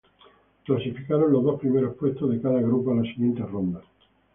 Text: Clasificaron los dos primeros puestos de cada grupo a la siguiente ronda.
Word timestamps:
Clasificaron 0.65 1.31
los 1.31 1.43
dos 1.43 1.59
primeros 1.59 1.95
puestos 1.95 2.27
de 2.31 2.41
cada 2.41 2.59
grupo 2.59 2.91
a 2.91 2.95
la 2.95 3.03
siguiente 3.03 3.43
ronda. 3.45 3.83